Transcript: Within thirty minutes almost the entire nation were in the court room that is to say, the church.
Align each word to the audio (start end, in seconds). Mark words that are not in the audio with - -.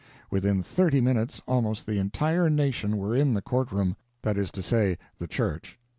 Within 0.31 0.63
thirty 0.63 0.99
minutes 0.99 1.43
almost 1.47 1.85
the 1.85 1.99
entire 1.99 2.49
nation 2.49 2.97
were 2.97 3.15
in 3.15 3.35
the 3.35 3.41
court 3.43 3.71
room 3.71 3.95
that 4.23 4.35
is 4.35 4.49
to 4.53 4.63
say, 4.63 4.97
the 5.19 5.27
church. 5.27 5.77